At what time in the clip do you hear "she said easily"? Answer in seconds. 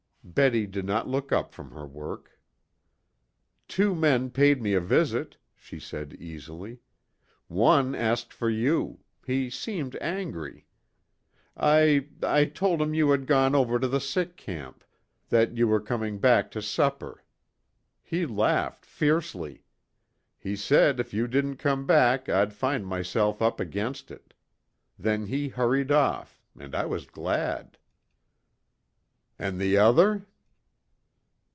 5.55-6.77